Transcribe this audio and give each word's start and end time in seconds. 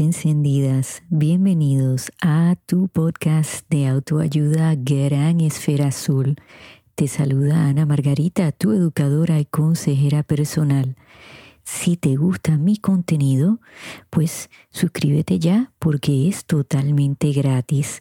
Encendidas, 0.00 1.02
bienvenidos 1.08 2.12
a 2.22 2.54
tu 2.66 2.86
podcast 2.86 3.68
de 3.68 3.88
autoayuda 3.88 4.76
Gran 4.76 5.40
Esfera 5.40 5.88
Azul. 5.88 6.36
Te 6.94 7.08
saluda 7.08 7.66
Ana 7.66 7.84
Margarita, 7.84 8.52
tu 8.52 8.70
educadora 8.70 9.40
y 9.40 9.44
consejera 9.44 10.22
personal. 10.22 10.94
Si 11.64 11.96
te 11.96 12.14
gusta 12.14 12.58
mi 12.58 12.76
contenido, 12.76 13.58
pues 14.08 14.50
suscríbete 14.70 15.40
ya 15.40 15.72
porque 15.80 16.28
es 16.28 16.44
totalmente 16.44 17.32
gratis. 17.32 18.00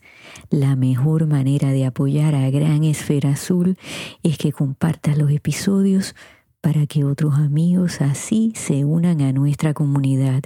La 0.51 0.75
mejor 0.75 1.25
manera 1.25 1.71
de 1.71 1.85
apoyar 1.85 2.35
a 2.35 2.47
Gran 2.51 2.83
Esfera 2.83 3.31
Azul 3.31 3.75
es 4.21 4.37
que 4.37 4.51
compartas 4.51 5.17
los 5.17 5.31
episodios 5.31 6.15
para 6.61 6.85
que 6.85 7.05
otros 7.05 7.35
amigos 7.35 8.01
así 8.01 8.53
se 8.55 8.85
unan 8.85 9.21
a 9.21 9.31
nuestra 9.31 9.73
comunidad. 9.73 10.43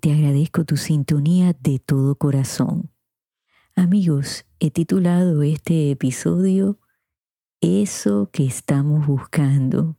Te 0.00 0.12
agradezco 0.12 0.64
tu 0.64 0.76
sintonía 0.76 1.56
de 1.58 1.80
todo 1.80 2.14
corazón. 2.14 2.92
Amigos, 3.74 4.44
he 4.60 4.70
titulado 4.70 5.42
este 5.42 5.90
episodio 5.90 6.78
Eso 7.60 8.30
que 8.30 8.46
estamos 8.46 9.08
buscando. 9.08 9.96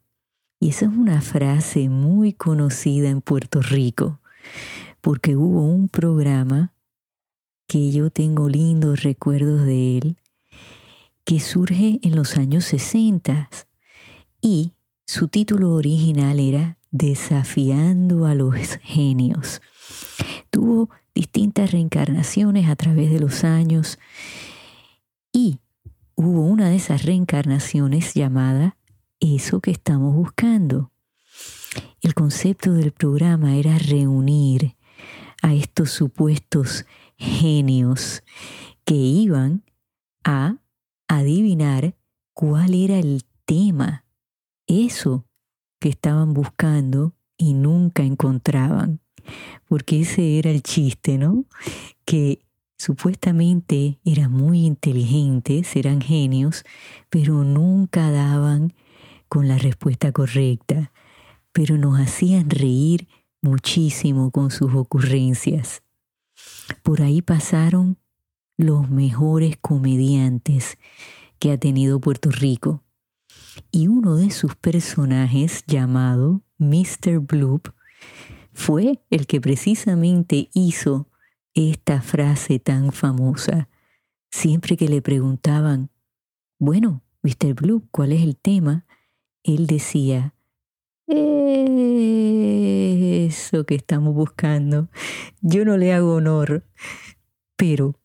Y 0.57 0.69
esa 0.69 0.85
es 0.85 0.91
una 0.91 1.19
frase 1.19 1.89
muy 1.89 2.31
conocida 2.31 3.09
en 3.09 3.19
Puerto 3.19 3.61
Rico, 3.61 4.21
porque 5.01 5.35
hubo 5.35 5.65
un 5.65 5.89
programa 5.89 6.73
que 7.67 7.91
yo 7.91 8.09
tengo 8.09 8.47
lindos 8.47 9.03
recuerdos 9.03 9.65
de 9.65 9.97
él, 9.97 10.17
que 11.25 11.41
surge 11.41 11.99
en 12.03 12.15
los 12.15 12.37
años 12.37 12.63
60 12.65 13.49
y 14.41 14.71
su 15.05 15.27
título 15.27 15.73
original 15.73 16.39
era 16.39 16.77
Desafiando 16.89 18.25
a 18.25 18.33
los 18.33 18.77
genios. 18.81 19.61
Tuvo 20.49 20.89
distintas 21.13 21.71
reencarnaciones 21.71 22.69
a 22.69 22.75
través 22.75 23.11
de 23.11 23.19
los 23.19 23.43
años 23.43 23.99
y 25.31 25.59
hubo 26.15 26.41
una 26.41 26.69
de 26.69 26.75
esas 26.75 27.03
reencarnaciones 27.03 28.13
llamada 28.13 28.77
Eso 29.19 29.59
que 29.59 29.71
estamos 29.71 30.15
buscando. 30.15 30.91
El 32.01 32.13
concepto 32.13 32.73
del 32.73 32.91
programa 32.91 33.55
era 33.55 33.77
reunir 33.77 34.75
a 35.41 35.53
estos 35.53 35.91
supuestos 35.91 36.85
genios 37.17 38.23
que 38.85 38.95
iban 38.95 39.63
a 40.23 40.57
adivinar 41.07 41.95
cuál 42.33 42.73
era 42.73 42.97
el 42.97 43.23
tema 43.45 44.05
eso 44.69 45.25
que 45.79 45.89
estaban 45.89 46.33
buscando 46.33 47.15
y 47.37 47.53
nunca 47.53 48.03
encontraban. 48.03 49.01
Porque 49.67 50.01
ese 50.01 50.39
era 50.39 50.49
el 50.49 50.61
chiste, 50.63 51.17
¿no? 51.17 51.45
Que 52.05 52.41
supuestamente 52.77 53.99
eran 54.05 54.31
muy 54.31 54.65
inteligentes, 54.65 55.75
eran 55.75 56.01
genios, 56.01 56.63
pero 57.09 57.43
nunca 57.43 58.09
daban 58.11 58.73
con 59.27 59.47
la 59.47 59.57
respuesta 59.57 60.11
correcta, 60.11 60.91
pero 61.51 61.77
nos 61.77 61.99
hacían 61.99 62.49
reír 62.49 63.07
muchísimo 63.41 64.31
con 64.31 64.51
sus 64.51 64.73
ocurrencias. 64.73 65.83
Por 66.83 67.01
ahí 67.01 67.21
pasaron 67.21 67.97
los 68.57 68.89
mejores 68.89 69.57
comediantes 69.61 70.77
que 71.39 71.51
ha 71.51 71.57
tenido 71.57 71.99
Puerto 71.99 72.29
Rico 72.29 72.83
y 73.71 73.87
uno 73.87 74.15
de 74.15 74.31
sus 74.31 74.55
personajes 74.55 75.63
llamado 75.65 76.41
Mr. 76.57 77.19
Bloop 77.19 77.69
fue 78.59 78.99
el 79.09 79.25
que 79.25 79.39
precisamente 79.39 80.49
hizo 80.53 81.07
esta 81.53 82.01
frase 82.01 82.59
tan 82.59 82.91
famosa. 82.91 83.69
Siempre 84.31 84.75
que 84.75 84.89
le 84.89 85.01
preguntaban, 85.01 85.89
bueno, 86.59 87.01
Mr. 87.23 87.53
Bloop, 87.53 87.85
¿cuál 87.89 88.11
es 88.11 88.21
el 88.21 88.35
tema? 88.35 88.85
Él 89.43 89.65
decía, 89.65 90.35
eso 91.07 91.15
que 93.65 93.75
estamos 93.75 94.13
buscando. 94.13 94.89
Yo 95.39 95.63
no 95.63 95.77
le 95.77 95.93
hago 95.93 96.15
honor, 96.15 96.65
pero 97.55 97.95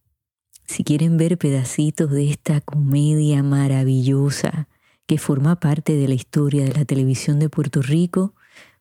si 0.67 0.85
quieren 0.85 1.17
ver 1.17 1.37
pedacitos 1.37 2.13
de 2.13 2.31
esta 2.31 2.61
comedia 2.61 3.43
maravillosa, 3.43 4.69
que 5.07 5.19
forma 5.19 5.59
parte 5.59 5.97
de 5.97 6.07
la 6.07 6.15
historia 6.15 6.65
de 6.65 6.75
la 6.75 6.85
televisión 6.85 7.41
de 7.41 7.51
Puerto 7.51 7.83
Rico, 7.83 8.37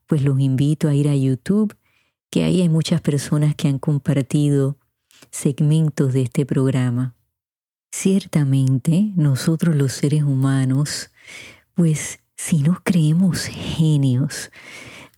pues 0.08 0.24
los 0.24 0.40
invito 0.40 0.88
a 0.88 0.96
ir 0.96 1.08
a 1.08 1.16
YouTube, 1.16 1.76
que 2.30 2.44
ahí 2.44 2.62
hay 2.62 2.70
muchas 2.70 3.02
personas 3.02 3.56
que 3.56 3.68
han 3.68 3.80
compartido 3.80 4.78
segmentos 5.32 6.14
de 6.14 6.24
este 6.24 6.46
programa. 6.46 7.16
Ciertamente, 7.92 9.12
nosotros 9.16 9.76
los 9.76 9.94
seres 9.94 10.24
humanos, 10.24 11.12
pues 11.76 12.20
si 12.36 12.64
nos 12.64 12.80
creemos 12.82 13.46
genios 13.46 14.52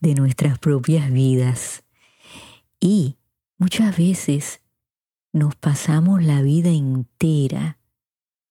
de 0.02 0.14
nuestras 0.16 0.60
propias 0.60 1.12
vidas 1.12 1.84
y 2.80 3.16
muchas 3.58 3.98
veces 3.98 4.62
nos 5.32 5.56
pasamos 5.56 6.24
la 6.24 6.42
vida 6.42 6.70
entera 6.70 7.80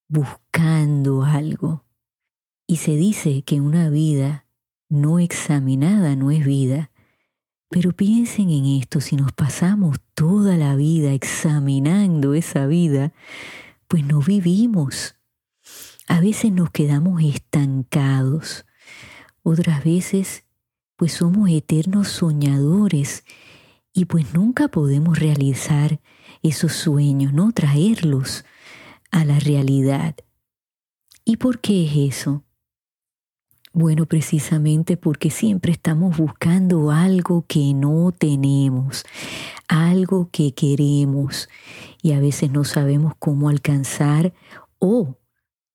buscando 0.09 1.25
algo, 1.25 1.85
y 2.67 2.77
se 2.77 2.97
dice 2.97 3.43
que 3.43 3.61
una 3.61 3.91
vida 3.91 4.44
no 4.95 5.19
examinada 5.19 6.17
no 6.17 6.31
es 6.31 6.45
vida. 6.45 6.91
Pero 7.69 7.93
piensen 7.93 8.51
en 8.51 8.67
esto, 8.67 9.01
si 9.01 9.17
nos 9.17 9.33
pasamos 9.33 9.99
toda 10.15 10.57
la 10.57 10.77
vida 10.77 11.13
examinando 11.13 12.35
esa 12.35 12.67
vida, 12.67 13.13
pues 13.89 14.05
no 14.05 14.21
vivimos. 14.21 15.17
A 16.07 16.21
veces 16.21 16.53
nos 16.53 16.71
quedamos 16.71 17.23
estancados, 17.23 18.65
otras 19.43 19.83
veces 19.85 20.45
pues 20.97 21.15
somos 21.15 21.51
eternos 21.51 22.09
soñadores 22.09 23.25
y 23.93 24.05
pues 24.05 24.33
nunca 24.33 24.69
podemos 24.69 25.19
realizar 25.19 26.01
esos 26.43 26.73
sueños, 26.73 27.33
no 27.33 27.53
traerlos 27.53 28.45
a 29.11 29.25
la 29.25 29.39
realidad. 29.41 30.15
¿Y 31.25 31.39
por 31.39 31.61
qué 31.61 31.87
es 31.87 32.17
eso? 32.17 32.44
Bueno, 33.77 34.07
precisamente 34.07 34.97
porque 34.97 35.31
siempre 35.31 35.73
estamos 35.73 36.17
buscando 36.17 36.93
algo 36.93 37.45
que 37.49 37.75
no 37.75 38.13
tenemos, 38.17 39.05
algo 39.67 40.29
que 40.31 40.55
queremos 40.55 41.49
y 42.01 42.13
a 42.13 42.21
veces 42.21 42.53
no 42.53 42.63
sabemos 42.63 43.15
cómo 43.19 43.49
alcanzar 43.49 44.33
o 44.79 45.17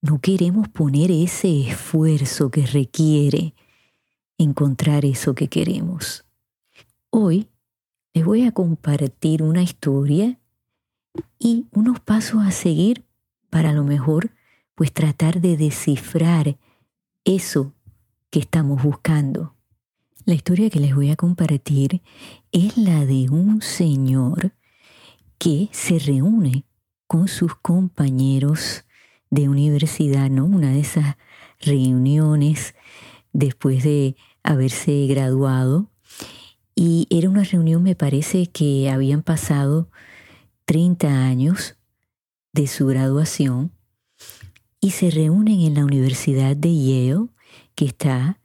no 0.02 0.22
queremos 0.22 0.70
poner 0.70 1.12
ese 1.12 1.68
esfuerzo 1.68 2.50
que 2.50 2.66
requiere 2.66 3.54
encontrar 4.38 5.04
eso 5.04 5.36
que 5.36 5.50
queremos. 5.50 6.24
Hoy 7.10 7.50
les 8.14 8.24
voy 8.24 8.46
a 8.46 8.54
compartir 8.54 9.44
una 9.44 9.62
historia 9.62 10.40
y 11.38 11.68
unos 11.74 12.00
pasos 12.00 12.44
a 12.46 12.52
seguir 12.52 13.04
para 13.50 13.72
a 13.72 13.74
lo 13.74 13.84
mejor 13.84 14.31
pues 14.74 14.94
tratar 14.94 15.42
de 15.42 15.58
descifrar 15.58 16.58
eso 17.26 17.74
que 18.30 18.40
estamos 18.40 18.84
buscando. 18.84 19.56
La 20.26 20.34
historia 20.34 20.70
que 20.70 20.80
les 20.80 20.94
voy 20.94 21.10
a 21.10 21.16
compartir 21.16 22.02
es 22.52 22.78
la 22.78 23.06
de 23.06 23.30
un 23.30 23.62
señor 23.62 24.54
que 25.38 25.70
se 25.72 25.98
reúne 25.98 26.66
con 27.08 27.28
sus 27.28 27.56
compañeros 27.56 28.86
de 29.31 29.50
universidad, 29.50 30.30
¿no? 30.30 30.46
Una 30.46 30.72
de 30.72 30.81
esas 30.81 31.18
reuniones 31.60 32.76
después 33.34 33.84
de 33.84 34.16
haberse 34.44 35.08
graduado. 35.08 35.90
Y 36.76 37.08
era 37.10 37.30
una 37.30 37.44
reunión, 37.44 37.84
me 37.84 37.96
parece 37.96 38.48
que 38.48 38.90
habían 38.90 39.24
pasado 39.24 39.90
30 40.66 41.26
años 41.26 41.78
de 42.54 42.68
su 42.68 42.88
graduación 42.88 43.72
y 44.81 44.92
se 44.92 45.10
reúnen 45.10 45.62
en 45.62 45.74
la 45.74 45.86
Universidad 45.86 46.56
de 46.56 46.74
Yale 46.76 47.30
que 47.80 47.86
está 47.86 48.38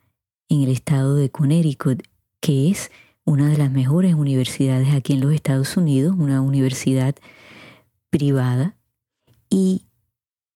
en 0.49 0.63
el 0.63 0.69
estado 0.69 1.17
de 1.17 1.29
Connecticut, 1.29 2.05
que 2.39 2.71
es 2.71 2.93
una 3.25 3.49
de 3.49 3.59
las 3.59 3.73
mejores 3.73 4.15
universidades 4.15 4.95
aquí 4.95 5.15
en 5.15 5.23
los 5.23 5.35
Estados 5.35 5.77
Unidos, 5.77 6.15
una 6.17 6.41
universidad 6.41 7.17
privada, 8.11 8.77
y 9.51 9.87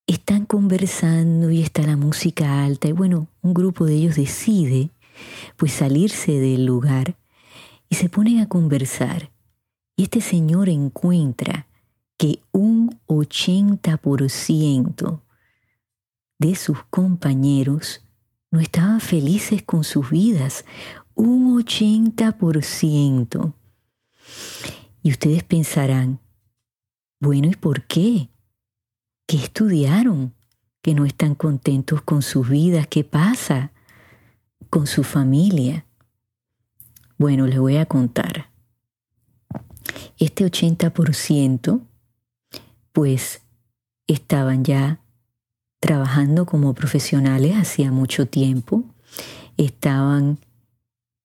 están 0.06 0.46
conversando 0.46 1.50
y 1.50 1.60
está 1.60 1.82
la 1.82 1.96
música 1.96 2.64
alta, 2.64 2.86
y 2.86 2.92
bueno, 2.92 3.26
un 3.42 3.52
grupo 3.52 3.84
de 3.84 3.94
ellos 3.94 4.14
decide 4.14 4.90
pues 5.56 5.72
salirse 5.72 6.38
del 6.38 6.64
lugar 6.64 7.16
y 7.88 7.96
se 7.96 8.08
ponen 8.08 8.38
a 8.38 8.48
conversar. 8.48 9.32
Y 9.96 10.04
este 10.04 10.20
señor 10.20 10.68
encuentra 10.68 11.66
que 12.16 12.42
un 12.52 12.96
80% 13.08 15.20
de 16.38 16.54
sus 16.54 16.78
compañeros 16.90 18.04
no 18.50 18.60
estaban 18.60 19.00
felices 19.00 19.62
con 19.62 19.84
sus 19.84 20.10
vidas, 20.10 20.64
un 21.14 21.62
80%. 21.62 23.54
Y 25.02 25.10
ustedes 25.10 25.42
pensarán, 25.44 26.20
bueno, 27.20 27.48
¿y 27.48 27.56
por 27.56 27.84
qué? 27.84 28.30
¿Qué 29.26 29.36
estudiaron? 29.36 30.34
¿Que 30.82 30.94
no 30.94 31.04
están 31.04 31.34
contentos 31.34 32.02
con 32.02 32.22
sus 32.22 32.48
vidas? 32.48 32.86
¿Qué 32.86 33.04
pasa 33.04 33.72
con 34.70 34.86
su 34.86 35.04
familia? 35.04 35.86
Bueno, 37.18 37.46
les 37.46 37.58
voy 37.58 37.76
a 37.76 37.86
contar. 37.86 38.50
Este 40.18 40.44
80% 40.44 41.80
pues 42.92 43.42
estaban 44.06 44.64
ya 44.64 45.00
trabajando 45.80 46.46
como 46.46 46.74
profesionales 46.74 47.56
hacía 47.56 47.92
mucho 47.92 48.26
tiempo, 48.26 48.84
estaban 49.56 50.38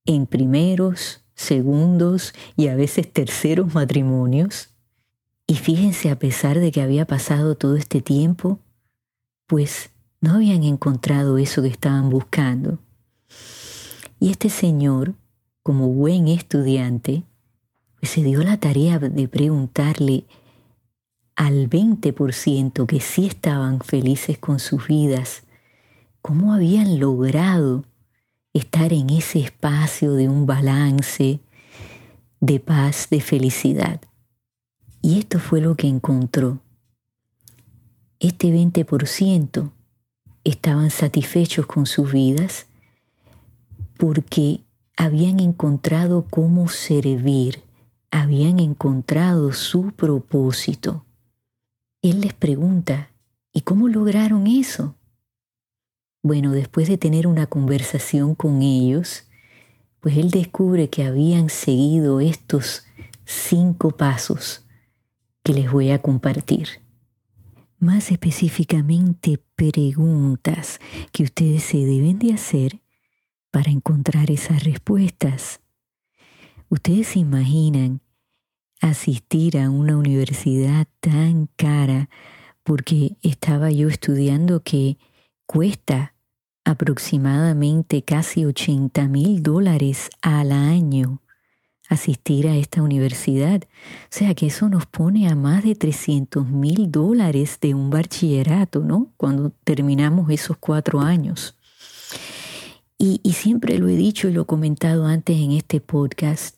en 0.06 0.26
primeros, 0.26 1.22
segundos 1.36 2.34
y 2.56 2.68
a 2.68 2.76
veces 2.76 3.12
terceros 3.12 3.74
matrimonios. 3.74 4.70
Y 5.48 5.56
fíjense, 5.56 6.10
a 6.10 6.20
pesar 6.20 6.60
de 6.60 6.72
que 6.72 6.82
había 6.82 7.06
pasado 7.06 7.56
todo 7.56 7.76
este 7.76 8.02
tiempo, 8.02 8.60
pues 9.48 9.92
no 10.22 10.36
habían 10.36 10.64
encontrado 10.64 11.38
eso 11.38 11.62
que 11.62 11.68
estaban 11.68 12.10
buscando. 12.10 12.80
Y 14.20 14.32
este 14.32 14.50
señor, 14.50 15.16
como 15.64 15.90
buen 15.90 16.28
estudiante, 16.28 17.24
pues 18.00 18.12
se 18.12 18.24
dio 18.24 18.42
la 18.44 18.58
tarea 18.58 19.00
de 19.00 19.28
preguntarle 19.28 20.26
al 21.36 21.70
20% 21.70 22.86
que 22.86 23.00
sí 23.00 23.28
estaban 23.28 23.80
felices 23.80 24.38
con 24.38 24.60
sus 24.60 24.88
vidas, 24.88 25.44
cómo 26.22 26.54
habían 26.54 27.00
logrado 27.00 27.86
estar 28.54 28.94
en 28.94 29.10
ese 29.10 29.40
espacio 29.40 30.14
de 30.14 30.30
un 30.30 30.46
balance, 30.46 31.40
de 32.40 32.60
paz, 32.60 33.08
de 33.10 33.20
felicidad. 33.20 34.02
Y 35.02 35.20
esto 35.20 35.40
fue 35.40 35.60
lo 35.60 35.76
que 35.76 35.88
encontró. 35.88 36.60
Este 38.20 38.50
20% 38.50 39.72
estaban 40.44 40.92
satisfechos 40.92 41.66
con 41.66 41.86
sus 41.86 42.12
vidas 42.12 42.68
porque 43.98 44.62
habían 44.96 45.40
encontrado 45.40 46.26
cómo 46.30 46.70
servir, 46.70 47.64
habían 48.12 48.60
encontrado 48.60 49.52
su 49.54 49.92
propósito. 49.92 51.06
Él 52.04 52.20
les 52.20 52.34
pregunta, 52.34 53.12
¿y 53.54 53.62
cómo 53.62 53.88
lograron 53.88 54.46
eso? 54.46 54.98
Bueno, 56.22 56.52
después 56.52 56.90
de 56.90 56.98
tener 56.98 57.28
una 57.28 57.48
conversación 57.48 58.36
con 58.36 58.62
ellos, 58.62 59.30
pues 60.02 60.18
él 60.18 60.30
descubre 60.30 60.90
que 60.90 61.06
habían 61.06 61.50
seguido 61.50 62.20
estos 62.20 62.84
cinco 63.24 63.92
pasos 63.92 64.66
que 65.44 65.54
les 65.54 65.72
voy 65.72 65.92
a 65.92 66.02
compartir. 66.02 66.68
Más 67.80 68.12
específicamente, 68.12 69.42
preguntas 69.56 70.82
que 71.14 71.24
ustedes 71.24 71.64
se 71.64 71.78
deben 71.78 72.20
de 72.20 72.34
hacer 72.34 72.82
para 73.50 73.72
encontrar 73.72 74.30
esas 74.30 74.66
respuestas. 74.66 75.62
Ustedes 76.68 77.08
se 77.08 77.20
imaginan 77.20 78.02
asistir 78.84 79.58
a 79.58 79.70
una 79.70 79.98
universidad 79.98 80.88
tan 81.00 81.48
cara 81.56 82.10
porque 82.64 83.16
estaba 83.22 83.72
yo 83.72 83.88
estudiando 83.88 84.62
que 84.62 84.98
cuesta 85.46 86.16
aproximadamente 86.66 88.04
casi 88.04 88.46
80 88.46 89.08
mil 89.08 89.42
dólares 89.42 90.10
al 90.22 90.52
año 90.52 91.22
asistir 91.90 92.48
a 92.48 92.58
esta 92.58 92.82
universidad. 92.82 93.62
O 93.64 94.08
sea 94.10 94.34
que 94.34 94.48
eso 94.48 94.68
nos 94.68 94.86
pone 94.86 95.30
a 95.30 95.36
más 95.36 95.64
de 95.64 95.76
300 95.76 96.48
mil 96.48 96.92
dólares 96.92 97.60
de 97.62 97.74
un 97.74 97.90
bachillerato, 97.90 98.82
¿no? 98.82 99.14
Cuando 99.16 99.52
terminamos 99.64 100.30
esos 100.30 100.58
cuatro 100.58 101.00
años. 101.00 101.58
Y, 102.98 103.22
y 103.24 103.34
siempre 103.34 103.78
lo 103.78 103.88
he 103.88 103.96
dicho 103.96 104.28
y 104.28 104.34
lo 104.34 104.42
he 104.42 104.46
comentado 104.46 105.06
antes 105.06 105.38
en 105.38 105.52
este 105.52 105.80
podcast, 105.80 106.58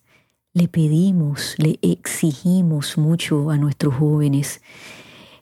le 0.56 0.69
pedimos, 0.69 1.56
le 1.57 1.78
exigimos 1.81 2.98
mucho 2.98 3.50
a 3.50 3.57
nuestros 3.57 3.96
jóvenes 3.96 4.62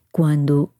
cuando 0.09 0.73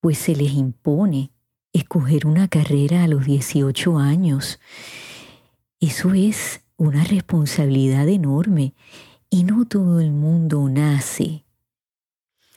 pues 0.00 0.16
se 0.16 0.34
les 0.34 0.54
impone 0.54 1.32
escoger 1.74 2.26
una 2.26 2.48
carrera 2.48 3.04
a 3.04 3.08
los 3.08 3.26
18 3.26 3.98
años. 3.98 4.58
Eso 5.80 6.14
es 6.14 6.62
una 6.78 7.04
responsabilidad 7.04 8.08
enorme 8.08 8.72
y 9.28 9.44
no 9.44 9.66
todo 9.66 10.00
el 10.00 10.12
mundo 10.12 10.66
nace 10.70 11.44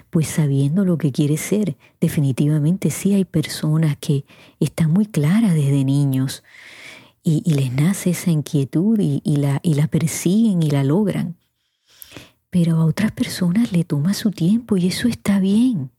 pues 0.10 0.30
sabiendo 0.30 0.86
lo 0.86 0.98
que 0.98 1.12
quiere 1.12 1.36
ser. 1.36 1.76
Definitivamente 2.00 2.90
sí 2.90 3.14
hay 3.14 3.26
personas 3.26 3.98
que 3.98 4.24
están 4.62 4.92
muy 4.92 5.08
claras 5.08 5.56
desde 5.56 5.84
niños 5.84 6.42
y, 7.28 7.42
les 7.52 7.74
nace 7.74 8.12
esa 8.12 8.30
inquietud 8.30 9.00
y, 9.00 9.36
la, 9.38 9.60
y 9.64 9.74
la 9.74 9.88
persiguen 9.88 10.62
y 10.62 10.70
la 10.70 10.84
logran. 10.84 11.36
Pero 12.52 12.78
a 12.78 12.86
otras 12.86 13.12
personas 13.12 13.72
le 13.72 13.84
toma 13.84 14.14
su 14.14 14.30
tiempo 14.30 14.78
y 14.78 14.88
eso 14.88 15.08
está 15.08 15.40
bien. 15.40 15.90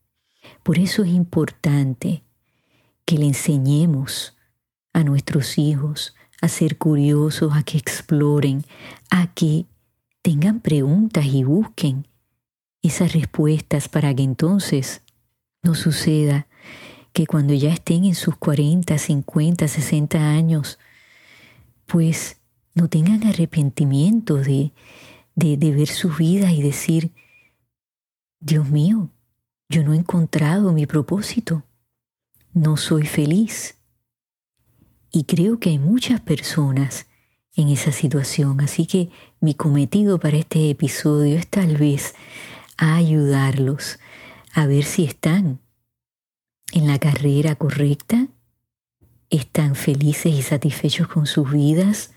Por 0.62 0.78
eso 0.78 1.02
es 1.02 1.10
importante 1.10 2.22
que 3.04 3.18
le 3.18 3.26
enseñemos 3.26 4.36
a 4.92 5.02
nuestros 5.02 5.58
hijos 5.58 6.14
a 6.40 6.48
ser 6.48 6.78
curiosos, 6.78 7.52
a 7.54 7.64
que 7.64 7.76
exploren, 7.76 8.64
a 9.10 9.34
que 9.34 9.66
tengan 10.22 10.60
preguntas 10.60 11.26
y 11.26 11.42
busquen 11.42 12.06
esas 12.82 13.12
respuestas 13.12 13.88
para 13.88 14.14
que 14.14 14.22
entonces 14.22 15.02
no 15.62 15.74
suceda 15.74 16.46
que 17.12 17.26
cuando 17.26 17.52
ya 17.52 17.72
estén 17.72 18.04
en 18.04 18.14
sus 18.14 18.36
40, 18.36 18.96
50, 18.96 19.66
60 19.66 20.30
años, 20.30 20.78
pues 21.86 22.40
no 22.74 22.88
tengan 22.88 23.24
arrepentimiento 23.26 24.36
de, 24.36 24.72
de, 25.34 25.72
ver 25.72 25.88
su 25.88 26.10
vida 26.10 26.52
y 26.52 26.62
decir, 26.62 27.12
Dios 28.40 28.68
mío, 28.68 29.10
yo 29.68 29.82
no 29.82 29.94
he 29.94 29.96
encontrado 29.96 30.72
mi 30.72 30.86
propósito, 30.86 31.64
no 32.52 32.76
soy 32.76 33.06
feliz. 33.06 33.78
Y 35.10 35.24
creo 35.24 35.58
que 35.58 35.70
hay 35.70 35.78
muchas 35.78 36.20
personas 36.20 37.06
en 37.54 37.68
esa 37.68 37.92
situación, 37.92 38.60
así 38.60 38.86
que 38.86 39.08
mi 39.40 39.54
cometido 39.54 40.20
para 40.20 40.36
este 40.36 40.68
episodio 40.68 41.36
es 41.36 41.48
tal 41.48 41.78
vez 41.78 42.14
ayudarlos 42.76 43.98
a 44.52 44.66
ver 44.66 44.84
si 44.84 45.04
están 45.04 45.60
en 46.72 46.86
la 46.86 46.98
carrera 46.98 47.54
correcta 47.54 48.28
están 49.36 49.74
felices 49.74 50.32
y 50.32 50.42
satisfechos 50.42 51.08
con 51.08 51.26
sus 51.26 51.50
vidas 51.50 52.12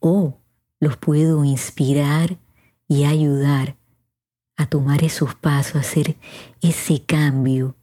o 0.00 0.38
los 0.80 0.96
puedo 0.96 1.44
inspirar 1.44 2.38
y 2.86 3.04
ayudar 3.04 3.76
a 4.56 4.66
tomar 4.66 5.04
esos 5.04 5.34
pasos, 5.34 5.76
a 5.76 5.80
hacer 5.80 6.16
ese 6.60 7.02
cambio 7.02 7.76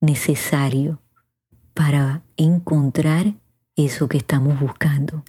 necesario 0.00 1.00
para 1.74 2.22
encontrar 2.36 3.34
eso 3.76 4.08
que 4.08 4.18
estamos 4.18 4.60
buscando. 4.60 5.24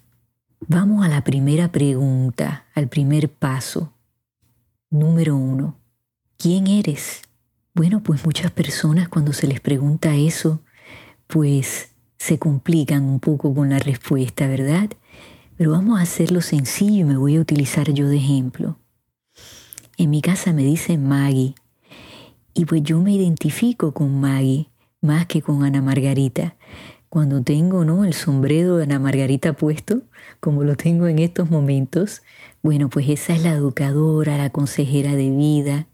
Vamos 0.67 1.05
a 1.05 1.09
la 1.09 1.23
primera 1.23 1.71
pregunta, 1.71 2.65
al 2.75 2.87
primer 2.87 3.31
paso. 3.31 3.93
Número 4.89 5.35
uno, 5.35 5.79
¿quién 6.37 6.67
eres? 6.67 7.21
Bueno, 7.73 8.03
pues 8.03 8.25
muchas 8.25 8.51
personas 8.51 9.07
cuando 9.07 9.33
se 9.33 9.47
les 9.47 9.59
pregunta 9.59 10.15
eso, 10.15 10.61
pues 11.27 11.90
se 12.21 12.37
complican 12.37 13.03
un 13.03 13.19
poco 13.19 13.51
con 13.55 13.71
la 13.71 13.79
respuesta, 13.79 14.47
¿verdad? 14.47 14.91
Pero 15.57 15.71
vamos 15.71 15.99
a 15.99 16.03
hacerlo 16.03 16.41
sencillo 16.41 16.99
y 16.99 17.03
me 17.03 17.17
voy 17.17 17.35
a 17.35 17.41
utilizar 17.41 17.91
yo 17.93 18.07
de 18.07 18.17
ejemplo. 18.17 18.77
En 19.97 20.11
mi 20.11 20.21
casa 20.21 20.53
me 20.53 20.63
dicen 20.63 21.07
Maggie 21.07 21.55
y 22.53 22.65
pues 22.65 22.83
yo 22.83 23.01
me 23.01 23.11
identifico 23.11 23.91
con 23.91 24.21
Maggie 24.21 24.69
más 25.01 25.25
que 25.25 25.41
con 25.41 25.63
Ana 25.63 25.81
Margarita. 25.81 26.55
Cuando 27.09 27.41
tengo 27.41 27.85
¿no? 27.85 28.05
el 28.05 28.13
sombrero 28.13 28.77
de 28.77 28.83
Ana 28.83 28.99
Margarita 28.99 29.53
puesto, 29.53 30.03
como 30.39 30.63
lo 30.63 30.75
tengo 30.77 31.07
en 31.07 31.17
estos 31.17 31.49
momentos, 31.49 32.21
bueno, 32.61 32.87
pues 32.87 33.09
esa 33.09 33.33
es 33.33 33.41
la 33.41 33.53
educadora, 33.53 34.37
la 34.37 34.51
consejera 34.51 35.15
de 35.15 35.31
vida. 35.31 35.87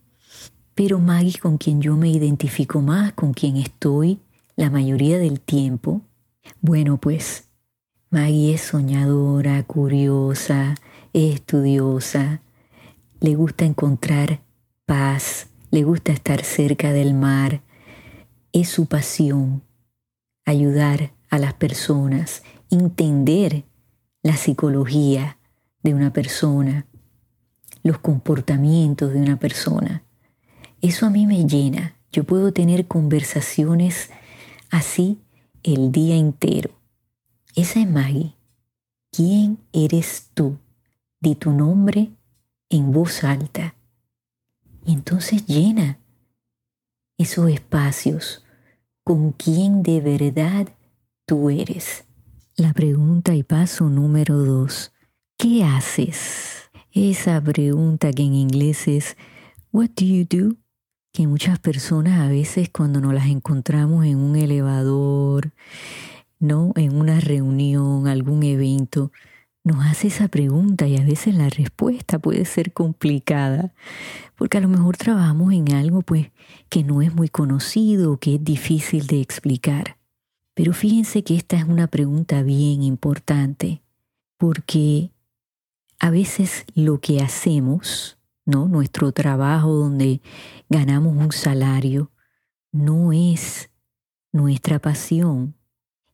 Pero 0.75 0.99
Maggie 0.99 1.39
con 1.39 1.57
quien 1.57 1.81
yo 1.81 1.95
me 1.95 2.09
identifico 2.09 2.81
más, 2.81 3.13
con 3.13 3.31
quien 3.31 3.55
estoy 3.55 4.19
la 4.57 4.69
mayoría 4.69 5.19
del 5.19 5.39
tiempo, 5.39 6.01
bueno, 6.61 6.97
pues 6.97 7.47
Maggie 8.09 8.53
es 8.53 8.61
soñadora, 8.61 9.63
curiosa, 9.63 10.75
estudiosa, 11.13 12.41
le 13.19 13.35
gusta 13.35 13.65
encontrar 13.65 14.41
paz, 14.85 15.47
le 15.71 15.83
gusta 15.83 16.11
estar 16.11 16.43
cerca 16.43 16.93
del 16.93 17.13
mar, 17.13 17.61
es 18.53 18.69
su 18.69 18.85
pasión 18.85 19.63
ayudar 20.45 21.11
a 21.29 21.37
las 21.39 21.53
personas, 21.53 22.43
entender 22.69 23.65
la 24.23 24.37
psicología 24.37 25.37
de 25.83 25.93
una 25.93 26.13
persona, 26.13 26.85
los 27.83 27.97
comportamientos 27.99 29.13
de 29.13 29.19
una 29.19 29.37
persona. 29.37 30.03
Eso 30.81 31.05
a 31.05 31.09
mí 31.09 31.25
me 31.25 31.45
llena. 31.45 31.95
Yo 32.11 32.23
puedo 32.23 32.53
tener 32.53 32.87
conversaciones 32.87 34.09
así 34.69 35.19
el 35.67 35.91
día 35.91 36.15
entero. 36.15 36.71
Esa 37.53 37.81
es 37.81 37.89
Maggie. 37.89 38.35
¿Quién 39.11 39.59
eres 39.73 40.31
tú? 40.33 40.57
Di 41.19 41.35
tu 41.35 41.51
nombre 41.51 42.11
en 42.69 42.93
voz 42.93 43.25
alta. 43.25 43.75
Y 44.85 44.93
entonces 44.93 45.45
llena 45.45 45.99
esos 47.17 47.49
espacios 47.49 48.45
con 49.03 49.33
quién 49.33 49.83
de 49.83 49.99
verdad 49.99 50.69
tú 51.25 51.49
eres. 51.49 52.05
La 52.55 52.71
pregunta 52.73 53.35
y 53.35 53.43
paso 53.43 53.89
número 53.89 54.37
dos. 54.37 54.93
¿Qué 55.37 55.65
haces? 55.65 56.69
Esa 56.93 57.41
pregunta 57.41 58.13
que 58.13 58.23
en 58.23 58.35
inglés 58.35 58.87
es 58.87 59.17
What 59.73 59.89
do 59.97 60.05
you 60.05 60.25
do? 60.25 60.55
Que 61.17 61.25
muchas 61.25 61.57
personas 61.57 62.19
a 62.19 62.29
veces 62.29 62.69
cuando 62.69 63.01
nos 63.01 63.11
las 63.11 63.25
encontramos 63.25 64.05
en 64.05 64.17
un 64.19 64.35
elevador, 64.35 65.51
¿no? 66.37 66.73
En 66.75 66.95
una 66.95 67.19
reunión, 67.19 68.05
algún 68.05 68.43
evento, 68.43 69.11
nos 69.63 69.83
hace 69.83 70.09
esa 70.09 70.27
pregunta 70.27 70.85
y 70.85 70.95
a 70.95 71.03
veces 71.03 71.33
la 71.33 71.49
respuesta 71.49 72.19
puede 72.19 72.45
ser 72.45 72.71
complicada, 72.71 73.73
porque 74.35 74.59
a 74.59 74.61
lo 74.61 74.67
mejor 74.67 74.95
trabajamos 74.95 75.53
en 75.53 75.73
algo 75.73 76.03
pues 76.03 76.29
que 76.69 76.83
no 76.83 77.01
es 77.01 77.11
muy 77.15 77.29
conocido, 77.29 78.17
que 78.17 78.35
es 78.35 78.43
difícil 78.43 79.07
de 79.07 79.19
explicar. 79.19 79.97
Pero 80.53 80.71
fíjense 80.71 81.23
que 81.23 81.35
esta 81.35 81.57
es 81.57 81.63
una 81.63 81.87
pregunta 81.87 82.43
bien 82.43 82.83
importante, 82.83 83.81
porque 84.37 85.09
a 85.97 86.11
veces 86.11 86.63
lo 86.75 86.99
que 86.99 87.21
hacemos, 87.21 88.16
¿no? 88.47 88.69
Nuestro 88.69 89.11
trabajo 89.11 89.73
donde 89.73 90.21
ganamos 90.69 91.15
un 91.17 91.31
salario 91.33 92.11
no 92.71 93.11
es 93.11 93.69
nuestra 94.31 94.79
pasión. 94.79 95.53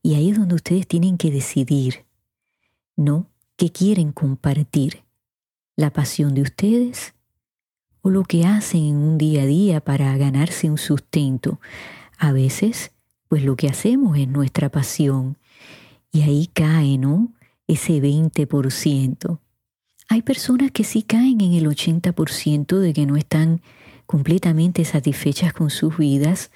Y 0.01 0.15
ahí 0.15 0.31
es 0.31 0.37
donde 0.37 0.55
ustedes 0.55 0.87
tienen 0.87 1.17
que 1.17 1.29
decidir, 1.29 2.05
¿no? 2.97 3.29
¿Qué 3.55 3.71
quieren 3.71 4.11
compartir? 4.11 5.03
¿La 5.75 5.93
pasión 5.93 6.33
de 6.33 6.41
ustedes 6.41 7.13
o 8.01 8.09
lo 8.09 8.23
que 8.23 8.45
hacen 8.45 8.83
en 8.83 8.97
un 8.97 9.17
día 9.17 9.43
a 9.43 9.45
día 9.45 9.79
para 9.79 10.17
ganarse 10.17 10.69
un 10.69 10.79
sustento? 10.79 11.61
A 12.17 12.31
veces, 12.31 12.91
pues 13.27 13.43
lo 13.43 13.55
que 13.55 13.67
hacemos 13.67 14.17
es 14.17 14.27
nuestra 14.27 14.69
pasión 14.69 15.37
y 16.11 16.23
ahí 16.23 16.49
cae, 16.51 16.97
¿no? 16.97 17.31
Ese 17.67 18.01
20%. 18.01 19.39
Hay 20.09 20.21
personas 20.21 20.71
que 20.71 20.83
sí 20.83 21.03
caen 21.03 21.41
en 21.41 21.53
el 21.53 21.65
80% 21.67 22.79
de 22.79 22.93
que 22.93 23.05
no 23.05 23.15
están 23.15 23.61
completamente 24.05 24.85
satisfechas 24.85 25.53
con 25.53 25.69
sus 25.69 25.97
vidas, 25.97 26.51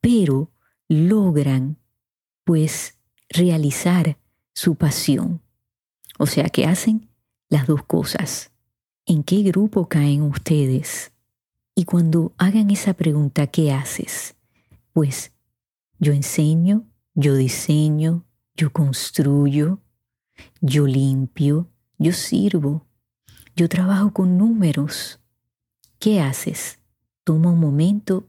pero 0.00 0.50
logran 0.88 1.78
pues 2.44 2.96
realizar 3.28 4.18
su 4.54 4.76
pasión. 4.76 5.42
O 6.18 6.26
sea 6.26 6.48
que 6.48 6.64
hacen 6.64 7.08
las 7.48 7.66
dos 7.66 7.82
cosas. 7.84 8.52
¿En 9.04 9.22
qué 9.22 9.42
grupo 9.42 9.88
caen 9.88 10.22
ustedes? 10.22 11.12
Y 11.74 11.84
cuando 11.84 12.32
hagan 12.38 12.70
esa 12.70 12.94
pregunta, 12.94 13.46
¿qué 13.48 13.72
haces? 13.72 14.36
Pues 14.92 15.32
yo 15.98 16.12
enseño, 16.12 16.86
yo 17.14 17.34
diseño, 17.34 18.24
yo 18.54 18.72
construyo, 18.72 19.80
yo 20.60 20.86
limpio, 20.86 21.68
yo 21.98 22.12
sirvo, 22.12 22.86
yo 23.54 23.68
trabajo 23.68 24.12
con 24.12 24.36
números. 24.36 25.20
¿Qué 25.98 26.20
haces? 26.20 26.78
Toma 27.24 27.50
un 27.50 27.60
momento 27.60 28.28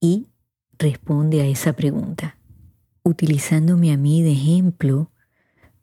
y 0.00 0.28
responde 0.78 1.40
a 1.40 1.46
esa 1.46 1.74
pregunta. 1.74 2.36
Utilizándome 3.02 3.92
a 3.92 3.96
mí 3.96 4.22
de 4.22 4.32
ejemplo, 4.32 5.10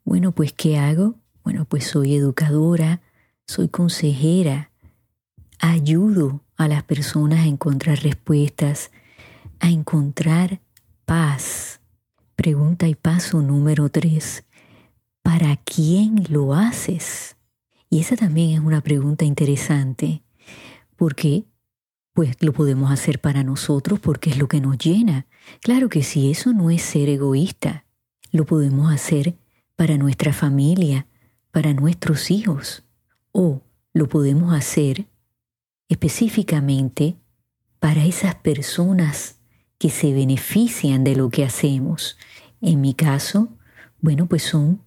bueno, 0.04 0.32
pues 0.32 0.52
¿qué 0.52 0.78
hago? 0.78 1.14
Bueno, 1.44 1.64
pues 1.64 1.86
soy 1.86 2.14
educadora, 2.14 3.00
soy 3.46 3.68
consejera, 3.68 4.70
ayudo 5.58 6.42
a 6.56 6.68
las 6.68 6.82
personas 6.82 7.40
a 7.40 7.46
encontrar 7.46 7.98
respuestas, 8.02 8.90
a 9.60 9.70
encontrar 9.70 10.60
paz. 11.04 11.80
Pregunta 12.36 12.88
y 12.88 12.94
paso 12.94 13.42
número 13.42 13.88
tres. 13.88 14.44
¿Para 15.22 15.56
quién 15.56 16.24
lo 16.28 16.54
haces? 16.54 17.36
Y 17.88 18.00
esa 18.00 18.16
también 18.16 18.50
es 18.50 18.60
una 18.60 18.80
pregunta 18.80 19.24
interesante, 19.24 20.22
porque 20.96 21.44
pues 22.12 22.36
lo 22.40 22.52
podemos 22.52 22.90
hacer 22.90 23.20
para 23.20 23.42
nosotros 23.42 23.98
porque 24.00 24.30
es 24.30 24.38
lo 24.38 24.48
que 24.48 24.60
nos 24.60 24.78
llena. 24.78 25.26
Claro 25.60 25.88
que 25.88 26.02
sí, 26.02 26.30
eso 26.30 26.52
no 26.52 26.70
es 26.70 26.82
ser 26.82 27.08
egoísta. 27.08 27.84
Lo 28.30 28.44
podemos 28.44 28.92
hacer 28.92 29.36
para 29.76 29.96
nuestra 29.96 30.32
familia, 30.32 31.06
para 31.50 31.72
nuestros 31.72 32.30
hijos 32.30 32.84
o 33.32 33.62
lo 33.92 34.08
podemos 34.08 34.54
hacer 34.54 35.06
específicamente 35.88 37.16
para 37.78 38.04
esas 38.04 38.34
personas 38.36 39.36
que 39.78 39.90
se 39.90 40.12
benefician 40.12 41.04
de 41.04 41.16
lo 41.16 41.30
que 41.30 41.44
hacemos. 41.44 42.16
En 42.60 42.80
mi 42.80 42.94
caso, 42.94 43.48
bueno, 44.00 44.26
pues 44.26 44.44
son 44.44 44.80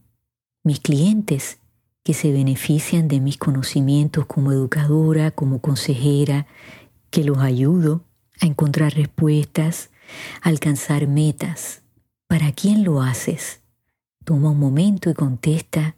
mis 0.66 0.80
clientes 0.80 1.60
que 2.04 2.14
se 2.14 2.32
benefician 2.32 3.08
de 3.08 3.20
mis 3.20 3.38
conocimientos 3.38 4.26
como 4.26 4.52
educadora, 4.52 5.32
como 5.32 5.60
consejera, 5.60 6.48
que 7.12 7.24
los 7.24 7.38
ayudo 7.38 8.04
a 8.42 8.48
encontrar 8.48 8.94
respuestas, 8.94 9.92
a 10.42 10.50
alcanzar 10.50 11.08
metas. 11.08 11.84
¿Para 12.28 12.52
quién 12.52 12.84
lo 12.84 13.02
haces? 13.02 13.62
Toma 14.24 14.50
un 14.50 14.60
momento 14.60 15.10
y 15.10 15.14
contesta 15.14 15.96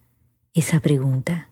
esa 0.53 0.81
pregunta. 0.81 1.49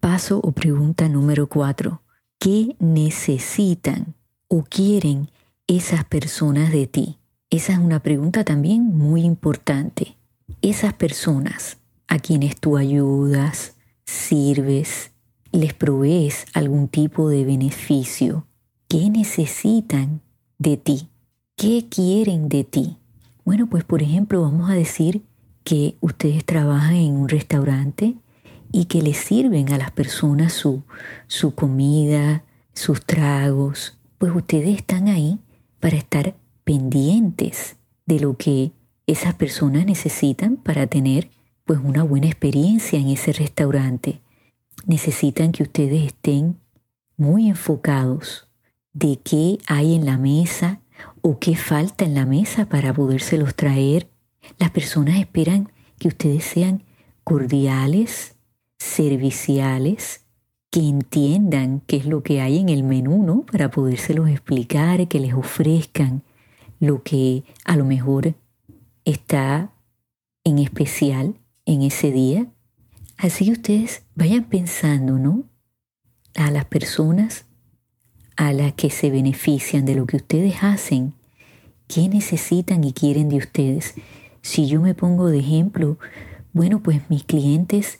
Paso 0.00 0.40
o 0.40 0.50
pregunta 0.50 1.08
número 1.08 1.48
cuatro. 1.48 2.02
¿Qué 2.40 2.74
necesitan 2.80 4.14
o 4.48 4.64
quieren 4.64 5.30
esas 5.68 6.04
personas 6.04 6.72
de 6.72 6.88
ti? 6.88 7.18
Esa 7.48 7.74
es 7.74 7.78
una 7.78 8.00
pregunta 8.00 8.44
también 8.44 8.82
muy 8.84 9.22
importante. 9.22 10.16
Esas 10.62 10.94
personas 10.94 11.78
a 12.08 12.18
quienes 12.18 12.58
tú 12.58 12.76
ayudas, 12.76 13.74
sirves, 14.04 15.10
les 15.52 15.74
provees 15.74 16.46
algún 16.54 16.88
tipo 16.88 17.28
de 17.28 17.44
beneficio, 17.44 18.46
¿qué 18.88 19.10
necesitan 19.10 20.20
de 20.58 20.76
ti? 20.76 21.08
¿Qué 21.56 21.86
quieren 21.88 22.48
de 22.48 22.64
ti? 22.64 22.96
Bueno, 23.44 23.66
pues 23.66 23.84
por 23.84 24.02
ejemplo 24.02 24.42
vamos 24.42 24.70
a 24.70 24.74
decir 24.74 25.22
que 25.64 25.96
ustedes 26.00 26.44
trabajan 26.44 26.96
en 26.96 27.16
un 27.16 27.28
restaurante 27.28 28.14
y 28.72 28.84
que 28.84 29.02
les 29.02 29.16
sirven 29.16 29.72
a 29.72 29.78
las 29.78 29.90
personas 29.90 30.52
su, 30.52 30.82
su 31.26 31.54
comida, 31.54 32.44
sus 32.72 33.04
tragos, 33.04 33.96
pues 34.18 34.34
ustedes 34.34 34.76
están 34.76 35.08
ahí 35.08 35.38
para 35.80 35.96
estar 35.96 36.34
pendientes 36.64 37.76
de 38.06 38.20
lo 38.20 38.36
que 38.36 38.72
esas 39.06 39.34
personas 39.34 39.86
necesitan 39.86 40.56
para 40.56 40.86
tener 40.86 41.30
pues 41.66 41.80
una 41.82 42.04
buena 42.04 42.28
experiencia 42.28 42.98
en 42.98 43.08
ese 43.08 43.32
restaurante. 43.32 44.20
Necesitan 44.86 45.52
que 45.52 45.64
ustedes 45.64 46.06
estén 46.06 46.58
muy 47.16 47.48
enfocados 47.48 48.48
de 48.92 49.18
qué 49.22 49.58
hay 49.66 49.94
en 49.94 50.06
la 50.06 50.16
mesa 50.16 50.80
o 51.20 51.38
qué 51.38 51.56
falta 51.56 52.04
en 52.04 52.14
la 52.14 52.24
mesa 52.24 52.66
para 52.66 52.94
podérselos 52.94 53.56
traer. 53.56 54.08
Las 54.58 54.70
personas 54.70 55.18
esperan 55.18 55.70
que 55.98 56.08
ustedes 56.08 56.44
sean 56.44 56.84
cordiales, 57.24 58.36
serviciales 58.78 60.20
que 60.70 60.80
entiendan 60.88 61.82
qué 61.86 61.96
es 61.96 62.06
lo 62.06 62.22
que 62.22 62.40
hay 62.40 62.58
en 62.58 62.68
el 62.68 62.84
menú, 62.84 63.24
¿no? 63.24 63.42
Para 63.42 63.70
podérselos 63.70 64.28
explicar, 64.28 65.08
que 65.08 65.18
les 65.18 65.34
ofrezcan 65.34 66.22
lo 66.78 67.02
que 67.02 67.42
a 67.64 67.76
lo 67.76 67.84
mejor 67.84 68.34
está 69.04 69.72
en 70.44 70.58
especial 70.58 71.34
en 71.66 71.82
ese 71.82 72.10
día. 72.10 72.46
Así 73.18 73.52
ustedes 73.52 74.02
vayan 74.14 74.44
pensando, 74.44 75.18
¿no? 75.18 75.44
A 76.34 76.50
las 76.50 76.64
personas 76.64 77.44
a 78.36 78.52
las 78.52 78.74
que 78.74 78.90
se 78.90 79.10
benefician 79.10 79.84
de 79.84 79.94
lo 79.94 80.06
que 80.06 80.16
ustedes 80.16 80.62
hacen, 80.62 81.14
qué 81.88 82.08
necesitan 82.08 82.84
y 82.84 82.92
quieren 82.92 83.28
de 83.28 83.38
ustedes. 83.38 83.94
Si 84.42 84.66
yo 84.66 84.80
me 84.80 84.94
pongo 84.94 85.28
de 85.28 85.38
ejemplo, 85.38 85.98
bueno, 86.52 86.82
pues 86.82 87.00
mis 87.08 87.24
clientes 87.24 87.98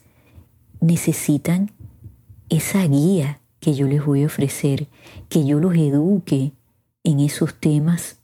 necesitan 0.80 1.72
esa 2.48 2.86
guía 2.86 3.40
que 3.60 3.74
yo 3.74 3.88
les 3.88 4.04
voy 4.04 4.22
a 4.22 4.26
ofrecer, 4.26 4.88
que 5.28 5.44
yo 5.44 5.58
los 5.58 5.74
eduque 5.74 6.52
en 7.02 7.20
esos 7.20 7.58
temas 7.58 8.18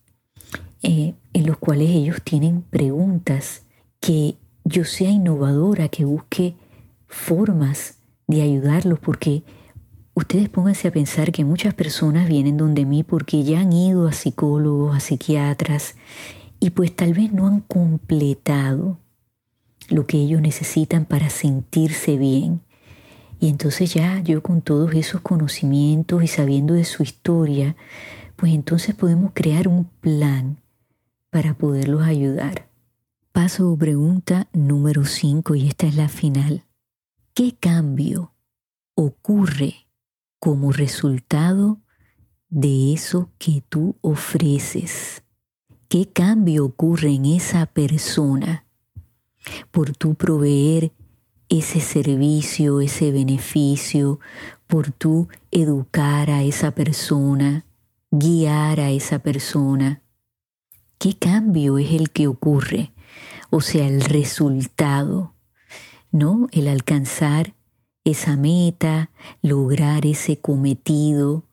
eh, 0.83 1.15
en 1.33 1.47
los 1.47 1.57
cuales 1.59 1.91
ellos 1.91 2.21
tienen 2.23 2.63
preguntas, 2.63 3.63
que 4.01 4.37
yo 4.65 4.85
sea 4.85 5.11
innovadora, 5.11 5.89
que 5.89 6.05
busque 6.05 6.55
formas 7.07 7.99
de 8.27 8.43
ayudarlos, 8.43 8.99
porque 8.99 9.43
ustedes 10.15 10.49
pónganse 10.49 10.89
a 10.89 10.93
pensar 10.93 11.33
que 11.33 11.45
muchas 11.45 11.75
personas 11.75 12.29
vienen 12.29 12.57
donde 12.57 12.85
mí 12.85 13.03
porque 13.03 13.43
ya 13.43 13.61
han 13.61 13.73
ido 13.73 14.09
a 14.09 14.13
psicólogos, 14.13 14.97
a 14.97 15.01
psiquiatras, 15.01 15.97
y 16.61 16.71
pues 16.71 16.95
tal 16.95 17.13
vez 17.13 17.33
no 17.33 17.47
han 17.47 17.61
completado 17.61 18.99
lo 19.89 20.07
que 20.07 20.19
ellos 20.19 20.41
necesitan 20.41 21.05
para 21.05 21.29
sentirse 21.29 22.17
bien. 22.17 22.61
Y 23.41 23.49
entonces 23.49 23.93
ya 23.93 24.21
yo 24.21 24.43
con 24.43 24.63
todos 24.63 24.95
esos 24.95 25.21
conocimientos 25.21 26.23
y 26.23 26.29
sabiendo 26.29 26.75
de 26.75 26.85
su 26.85 27.03
historia, 27.03 27.75
pues 28.37 28.55
entonces 28.55 28.95
podemos 28.95 29.33
crear 29.35 29.67
un 29.67 29.85
plan 29.85 30.59
para 31.31 31.55
poderlos 31.55 32.03
ayudar. 32.03 32.72
Paso 33.33 33.73
o 33.73 33.77
pregunta 33.77 34.49
número 34.53 35.05
5 35.05 35.55
y 35.55 35.69
esta 35.69 35.87
es 35.87 35.97
la 35.97 36.09
final. 36.09 36.65
¿Qué 37.35 37.57
cambio 37.59 38.35
ocurre 38.95 39.89
como 40.39 40.71
resultado 40.71 41.81
de 42.51 42.93
eso 42.93 43.31
que 43.39 43.63
tú 43.69 43.97
ofreces? 44.03 45.23
¿Qué 45.89 46.07
cambio 46.07 46.65
ocurre 46.65 47.13
en 47.15 47.25
esa 47.25 47.67
persona 47.67 48.67
por 49.71 49.97
tu 49.97 50.15
proveer 50.15 50.93
ese 51.49 51.81
servicio, 51.81 52.81
ese 52.81 53.13
beneficio, 53.13 54.21
por 54.67 54.91
tu 54.91 55.29
educar 55.51 56.31
a 56.31 56.43
esa 56.43 56.71
persona, 56.71 57.67
guiar 58.11 58.81
a 58.81 58.91
esa 58.91 59.19
persona. 59.19 60.03
¿Qué 60.99 61.15
cambio 61.15 61.79
es 61.79 61.93
el 61.93 62.11
que 62.11 62.27
ocurre? 62.27 62.92
O 63.55 63.61
sea, 63.61 63.87
el 63.87 64.01
resultado, 64.01 65.35
¿no? 66.11 66.49
El 66.53 66.69
alcanzar 66.69 67.53
esa 68.03 68.35
meta, 68.35 69.11
lograr 69.43 70.07
ese 70.07 70.39
cometido. 70.39 71.45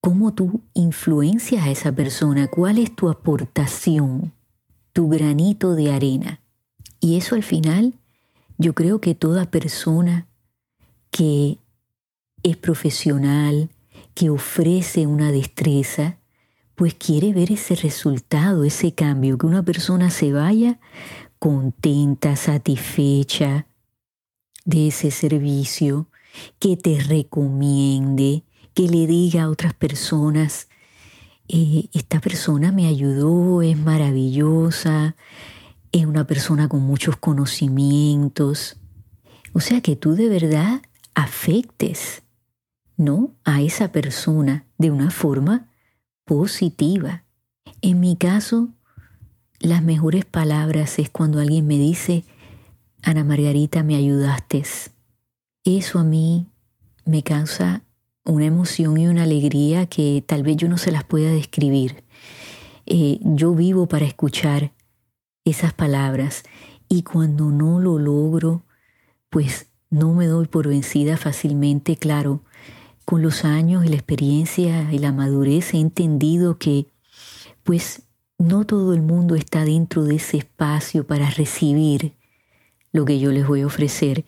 ¿Cómo 0.00 0.32
tú 0.32 0.62
influencias 0.72 1.66
a 1.66 1.70
esa 1.70 1.92
persona? 1.92 2.48
¿Cuál 2.48 2.78
es 2.78 2.96
tu 2.96 3.10
aportación? 3.10 4.32
Tu 4.94 5.10
granito 5.10 5.74
de 5.74 5.92
arena. 5.92 6.40
Y 6.98 7.18
eso 7.18 7.34
al 7.34 7.42
final, 7.42 7.92
yo 8.56 8.74
creo 8.74 9.02
que 9.02 9.14
toda 9.14 9.50
persona 9.50 10.26
que 11.10 11.58
es 12.42 12.56
profesional, 12.56 13.68
que 14.14 14.30
ofrece 14.30 15.06
una 15.06 15.30
destreza, 15.30 16.16
pues 16.78 16.94
quiere 16.94 17.32
ver 17.32 17.50
ese 17.50 17.74
resultado, 17.74 18.62
ese 18.62 18.94
cambio, 18.94 19.36
que 19.36 19.46
una 19.46 19.64
persona 19.64 20.10
se 20.10 20.32
vaya 20.32 20.78
contenta, 21.40 22.36
satisfecha 22.36 23.66
de 24.64 24.86
ese 24.86 25.10
servicio, 25.10 26.06
que 26.60 26.76
te 26.76 27.00
recomiende, 27.00 28.44
que 28.74 28.84
le 28.84 29.08
diga 29.08 29.42
a 29.42 29.50
otras 29.50 29.74
personas, 29.74 30.68
eh, 31.48 31.88
esta 31.94 32.20
persona 32.20 32.70
me 32.70 32.86
ayudó, 32.86 33.60
es 33.60 33.76
maravillosa, 33.76 35.16
es 35.90 36.06
una 36.06 36.28
persona 36.28 36.68
con 36.68 36.82
muchos 36.82 37.16
conocimientos. 37.16 38.76
O 39.52 39.58
sea 39.58 39.80
que 39.80 39.96
tú 39.96 40.14
de 40.14 40.28
verdad 40.28 40.82
afectes, 41.16 42.22
¿no? 42.96 43.34
A 43.42 43.62
esa 43.62 43.90
persona 43.90 44.64
de 44.78 44.92
una 44.92 45.10
forma 45.10 45.67
positiva. 46.28 47.24
En 47.80 48.00
mi 48.00 48.14
caso, 48.14 48.68
las 49.60 49.82
mejores 49.82 50.26
palabras 50.26 50.98
es 50.98 51.08
cuando 51.08 51.40
alguien 51.40 51.66
me 51.66 51.78
dice, 51.78 52.22
Ana 53.02 53.24
Margarita, 53.24 53.82
me 53.82 53.96
ayudaste. 53.96 54.62
Eso 55.64 55.98
a 55.98 56.04
mí 56.04 56.46
me 57.06 57.22
causa 57.22 57.82
una 58.24 58.44
emoción 58.44 58.98
y 58.98 59.08
una 59.08 59.22
alegría 59.22 59.86
que 59.86 60.22
tal 60.26 60.42
vez 60.42 60.58
yo 60.58 60.68
no 60.68 60.76
se 60.76 60.92
las 60.92 61.02
pueda 61.02 61.32
describir. 61.32 62.04
Eh, 62.84 63.18
yo 63.22 63.54
vivo 63.54 63.86
para 63.86 64.04
escuchar 64.04 64.72
esas 65.46 65.72
palabras 65.72 66.42
y 66.90 67.04
cuando 67.04 67.50
no 67.50 67.80
lo 67.80 67.98
logro, 67.98 68.64
pues 69.30 69.68
no 69.88 70.12
me 70.12 70.26
doy 70.26 70.46
por 70.46 70.68
vencida 70.68 71.16
fácilmente, 71.16 71.96
claro. 71.96 72.42
Con 73.08 73.22
los 73.22 73.46
años 73.46 73.86
y 73.86 73.88
la 73.88 73.94
experiencia 73.94 74.92
y 74.92 74.98
la 74.98 75.12
madurez 75.12 75.72
he 75.72 75.78
entendido 75.78 76.58
que 76.58 76.88
pues 77.62 78.02
no 78.36 78.66
todo 78.66 78.92
el 78.92 79.00
mundo 79.00 79.34
está 79.34 79.64
dentro 79.64 80.04
de 80.04 80.16
ese 80.16 80.36
espacio 80.36 81.06
para 81.06 81.30
recibir 81.30 82.12
lo 82.92 83.06
que 83.06 83.18
yo 83.18 83.32
les 83.32 83.46
voy 83.46 83.62
a 83.62 83.66
ofrecer. 83.66 84.26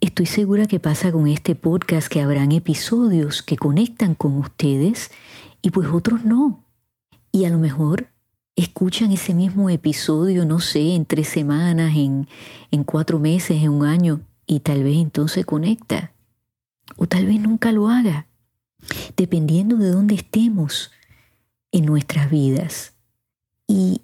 Estoy 0.00 0.26
segura 0.26 0.66
que 0.66 0.78
pasa 0.78 1.10
con 1.10 1.26
este 1.26 1.56
podcast 1.56 2.06
que 2.06 2.22
habrán 2.22 2.52
episodios 2.52 3.42
que 3.42 3.56
conectan 3.56 4.14
con 4.14 4.38
ustedes 4.38 5.10
y 5.60 5.70
pues 5.70 5.88
otros 5.88 6.24
no. 6.24 6.64
Y 7.32 7.46
a 7.46 7.50
lo 7.50 7.58
mejor 7.58 8.06
escuchan 8.54 9.10
ese 9.10 9.34
mismo 9.34 9.70
episodio, 9.70 10.44
no 10.44 10.60
sé, 10.60 10.94
en 10.94 11.04
tres 11.04 11.26
semanas, 11.26 11.96
en, 11.96 12.28
en 12.70 12.84
cuatro 12.84 13.18
meses, 13.18 13.60
en 13.60 13.70
un 13.70 13.84
año, 13.84 14.20
y 14.46 14.60
tal 14.60 14.84
vez 14.84 14.98
entonces 14.98 15.44
conecta. 15.44 16.13
O 16.96 17.06
tal 17.06 17.26
vez 17.26 17.40
nunca 17.40 17.72
lo 17.72 17.88
haga, 17.88 18.26
dependiendo 19.16 19.76
de 19.76 19.90
dónde 19.90 20.14
estemos 20.14 20.92
en 21.72 21.86
nuestras 21.86 22.30
vidas. 22.30 22.94
Y 23.66 24.02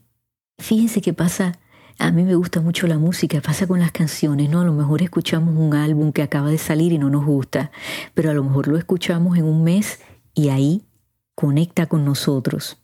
fíjense 0.58 1.00
qué 1.00 1.12
pasa, 1.12 1.58
a 1.98 2.10
mí 2.10 2.24
me 2.24 2.34
gusta 2.34 2.60
mucho 2.60 2.86
la 2.86 2.98
música, 2.98 3.40
pasa 3.40 3.66
con 3.66 3.80
las 3.80 3.92
canciones, 3.92 4.48
¿no? 4.48 4.60
A 4.60 4.64
lo 4.64 4.72
mejor 4.72 5.02
escuchamos 5.02 5.54
un 5.56 5.74
álbum 5.74 6.12
que 6.12 6.22
acaba 6.22 6.50
de 6.50 6.58
salir 6.58 6.92
y 6.92 6.98
no 6.98 7.10
nos 7.10 7.24
gusta, 7.24 7.70
pero 8.14 8.30
a 8.30 8.34
lo 8.34 8.42
mejor 8.42 8.68
lo 8.68 8.76
escuchamos 8.76 9.36
en 9.38 9.44
un 9.44 9.62
mes 9.64 10.00
y 10.34 10.48
ahí 10.48 10.84
conecta 11.34 11.86
con 11.86 12.04
nosotros 12.04 12.80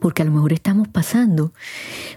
porque 0.00 0.22
a 0.22 0.24
lo 0.24 0.32
mejor 0.32 0.52
estamos 0.52 0.88
pasando 0.88 1.52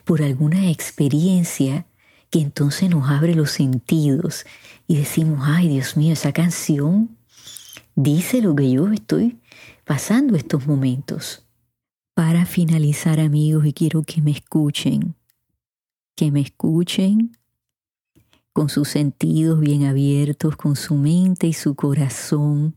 por 0.03 0.21
alguna 0.21 0.69
experiencia 0.69 1.85
que 2.29 2.39
entonces 2.39 2.89
nos 2.89 3.09
abre 3.09 3.35
los 3.35 3.51
sentidos 3.51 4.45
y 4.87 4.97
decimos, 4.97 5.39
ay 5.43 5.69
Dios 5.69 5.97
mío, 5.97 6.13
esa 6.13 6.31
canción 6.31 7.17
dice 7.95 8.41
lo 8.41 8.55
que 8.55 8.69
yo 8.71 8.87
estoy 8.91 9.39
pasando 9.85 10.35
estos 10.35 10.67
momentos. 10.67 11.43
Para 12.13 12.45
finalizar 12.45 13.19
amigos, 13.19 13.65
y 13.65 13.73
quiero 13.73 14.03
que 14.03 14.21
me 14.21 14.31
escuchen, 14.31 15.15
que 16.15 16.31
me 16.31 16.41
escuchen 16.41 17.37
con 18.53 18.69
sus 18.69 18.89
sentidos 18.89 19.59
bien 19.59 19.85
abiertos, 19.85 20.57
con 20.57 20.75
su 20.75 20.95
mente 20.95 21.45
y 21.45 21.53
su 21.53 21.75
corazón 21.75 22.75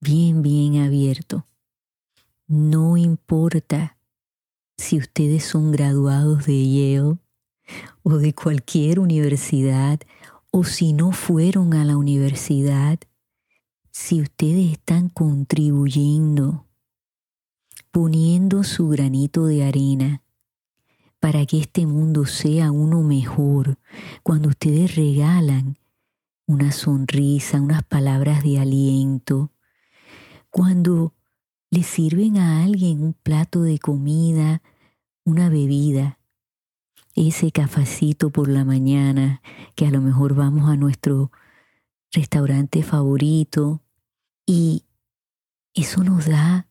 bien, 0.00 0.40
bien 0.42 0.80
abierto. 0.80 1.46
No 2.46 2.96
importa 2.96 3.98
si 4.78 4.98
ustedes 4.98 5.44
son 5.44 5.70
graduados 5.70 6.46
de 6.46 6.66
Yale 6.66 7.18
o 8.02 8.18
de 8.18 8.34
cualquier 8.34 9.00
universidad, 9.00 10.00
o 10.50 10.64
si 10.64 10.92
no 10.92 11.12
fueron 11.12 11.74
a 11.74 11.84
la 11.84 11.96
universidad, 11.96 12.98
si 13.90 14.20
ustedes 14.20 14.72
están 14.72 15.08
contribuyendo, 15.08 16.66
poniendo 17.90 18.64
su 18.64 18.88
granito 18.88 19.46
de 19.46 19.64
arena 19.64 20.22
para 21.20 21.46
que 21.46 21.58
este 21.58 21.86
mundo 21.86 22.26
sea 22.26 22.72
uno 22.72 23.02
mejor, 23.02 23.78
cuando 24.22 24.48
ustedes 24.48 24.96
regalan 24.96 25.78
una 26.46 26.72
sonrisa, 26.72 27.60
unas 27.60 27.84
palabras 27.84 28.42
de 28.42 28.58
aliento, 28.58 29.52
cuando 30.50 31.14
le 31.70 31.82
sirven 31.82 32.38
a 32.38 32.64
alguien 32.64 33.02
un 33.02 33.12
plato 33.12 33.62
de 33.62 33.78
comida 33.78 34.62
una 35.24 35.48
bebida, 35.48 36.18
ese 37.14 37.52
cafecito 37.52 38.30
por 38.30 38.48
la 38.48 38.64
mañana, 38.64 39.42
que 39.74 39.86
a 39.86 39.90
lo 39.90 40.00
mejor 40.00 40.34
vamos 40.34 40.68
a 40.68 40.76
nuestro 40.76 41.30
restaurante 42.12 42.82
favorito 42.82 43.82
y 44.46 44.84
eso 45.74 46.04
nos 46.04 46.26
da 46.26 46.68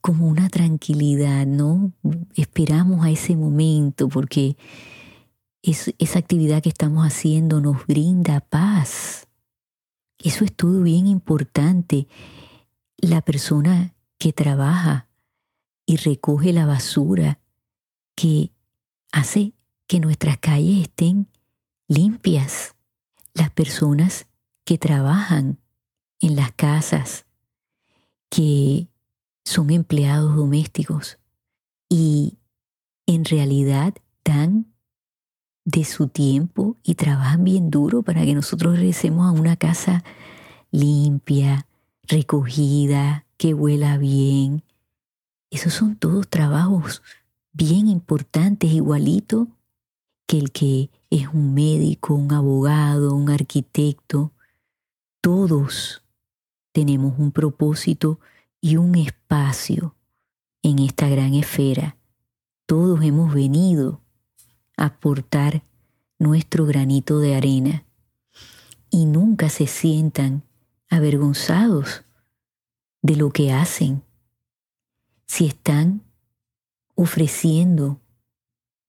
como 0.00 0.26
una 0.26 0.48
tranquilidad, 0.48 1.46
¿no? 1.46 1.92
Esperamos 2.34 3.04
a 3.04 3.10
ese 3.10 3.36
momento 3.36 4.08
porque 4.08 4.56
esa 5.62 6.18
actividad 6.18 6.62
que 6.62 6.68
estamos 6.68 7.06
haciendo 7.06 7.60
nos 7.60 7.86
brinda 7.86 8.40
paz. 8.40 9.28
Eso 10.18 10.44
es 10.44 10.54
todo 10.54 10.82
bien 10.82 11.06
importante. 11.06 12.08
La 12.96 13.20
persona 13.20 13.94
que 14.18 14.32
trabaja 14.32 15.08
y 15.84 15.96
recoge 15.96 16.52
la 16.52 16.66
basura 16.66 17.38
que 18.14 18.50
hace 19.12 19.52
que 19.86 20.00
nuestras 20.00 20.38
calles 20.38 20.82
estén 20.82 21.28
limpias. 21.88 22.74
Las 23.34 23.50
personas 23.50 24.26
que 24.64 24.78
trabajan 24.78 25.58
en 26.20 26.36
las 26.36 26.52
casas, 26.52 27.26
que 28.30 28.88
son 29.44 29.70
empleados 29.70 30.34
domésticos 30.34 31.18
y 31.88 32.38
en 33.06 33.24
realidad 33.24 33.94
dan 34.24 34.66
de 35.64 35.84
su 35.84 36.08
tiempo 36.08 36.76
y 36.82 36.94
trabajan 36.94 37.44
bien 37.44 37.70
duro 37.70 38.02
para 38.02 38.24
que 38.24 38.34
nosotros 38.34 38.76
regresemos 38.76 39.26
a 39.26 39.32
una 39.32 39.56
casa 39.56 40.04
limpia, 40.70 41.66
recogida, 42.04 43.26
que 43.36 43.54
huela 43.54 43.98
bien. 43.98 44.64
Esos 45.50 45.74
son 45.74 45.96
todos 45.96 46.28
trabajos 46.28 47.02
bien 47.56 47.88
importantes, 47.88 48.70
igualito 48.70 49.48
que 50.26 50.38
el 50.38 50.52
que 50.52 50.90
es 51.08 51.28
un 51.28 51.54
médico, 51.54 52.14
un 52.14 52.32
abogado, 52.32 53.14
un 53.14 53.30
arquitecto. 53.30 54.32
Todos 55.22 56.02
tenemos 56.72 57.18
un 57.18 57.32
propósito 57.32 58.20
y 58.60 58.76
un 58.76 58.94
espacio 58.96 59.94
en 60.62 60.80
esta 60.80 61.08
gran 61.08 61.32
esfera. 61.32 61.96
Todos 62.66 63.02
hemos 63.02 63.32
venido 63.32 64.02
a 64.76 64.86
aportar 64.86 65.62
nuestro 66.18 66.66
granito 66.66 67.20
de 67.20 67.36
arena 67.36 67.86
y 68.90 69.06
nunca 69.06 69.48
se 69.48 69.66
sientan 69.66 70.42
avergonzados 70.90 72.04
de 73.00 73.16
lo 73.16 73.30
que 73.30 73.52
hacen. 73.52 74.02
Si 75.26 75.46
están 75.46 76.05
ofreciendo 76.96 78.00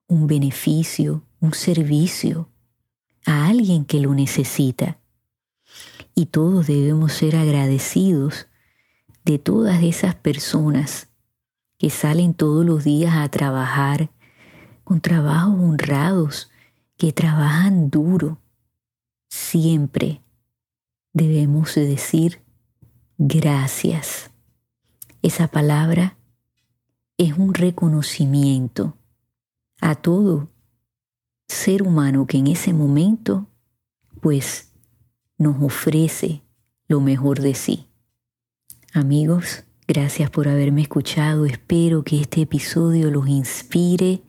un 0.08 0.26
beneficio, 0.26 1.24
un 1.40 1.54
servicio 1.54 2.50
a 3.26 3.48
alguien 3.48 3.86
que 3.86 4.00
lo 4.00 4.16
necesita. 4.16 4.98
Y 6.16 6.28
todos 6.28 6.66
debemos 6.66 7.14
ser 7.14 7.36
agradecidos 7.36 8.48
de 9.24 9.38
todas 9.38 9.84
esas 9.84 10.16
personas 10.16 11.10
que 11.78 11.90
salen 11.90 12.34
todos 12.34 12.66
los 12.66 12.84
días 12.84 13.16
a 13.16 13.30
trabajar 13.30 14.10
con 14.84 15.02
trabajos 15.02 15.60
honrados, 15.60 16.50
que 16.96 17.12
trabajan 17.12 17.90
duro. 17.90 18.40
Siempre 19.28 20.22
debemos 21.12 21.76
decir 21.76 22.42
gracias. 23.18 24.32
Esa 25.22 25.50
palabra 25.50 26.18
es 27.18 27.38
un 27.38 27.54
reconocimiento 27.54 28.96
a 29.82 29.96
todo 29.96 30.50
ser 31.48 31.84
humano 31.84 32.28
que 32.28 32.38
en 32.38 32.48
ese 32.48 32.74
momento 32.74 33.48
pues 34.22 34.72
nos 35.38 35.62
ofrece 35.62 36.44
lo 36.88 37.02
mejor 37.02 37.42
de 37.42 37.56
sí. 37.56 37.88
Amigos, 38.94 39.64
gracias 39.88 40.30
por 40.30 40.48
haberme 40.48 40.82
escuchado. 40.82 41.46
Espero 41.46 42.04
que 42.04 42.22
este 42.22 42.42
episodio 42.42 43.12
los 43.12 43.28
inspire, 43.28 44.22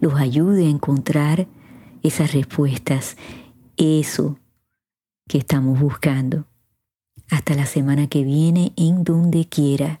los 0.00 0.14
ayude 0.14 0.66
a 0.66 0.70
encontrar 0.70 1.46
esas 2.02 2.32
respuestas, 2.32 3.16
eso 3.76 4.38
que 5.28 5.38
estamos 5.38 5.78
buscando. 5.78 6.46
Hasta 7.30 7.54
la 7.54 7.66
semana 7.66 8.08
que 8.08 8.24
viene, 8.24 8.72
en 8.76 9.04
donde 9.04 9.46
quiera 9.46 10.00